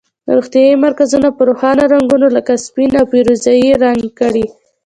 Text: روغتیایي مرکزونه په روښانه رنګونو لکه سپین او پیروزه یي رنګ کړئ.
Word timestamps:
روغتیایي 0.35 0.75
مرکزونه 0.85 1.27
په 1.37 1.41
روښانه 1.49 1.83
رنګونو 1.93 2.27
لکه 2.37 2.53
سپین 2.65 2.91
او 2.99 3.05
پیروزه 3.13 3.51
یي 3.61 3.71
رنګ 3.85 4.01
کړئ. 4.19 4.45